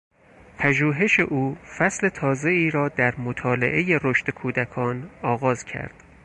پژوهش 0.57 1.19
او 1.19 1.55
فصل 1.77 2.09
تازهای 2.09 2.69
را 2.69 2.89
در 2.89 3.15
مطالعهی 3.17 3.99
رشد 4.03 4.29
کودکان 4.29 5.09
آغاز 5.21 5.63
کرد. 5.65 6.03